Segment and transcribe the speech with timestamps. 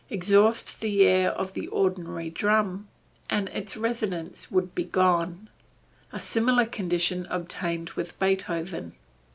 [0.09, 2.87] Exhaust the air of an ordinary drum,
[3.29, 5.47] and its resonance would be gone.
[6.11, 8.93] A similar condition obtained with Beethoven.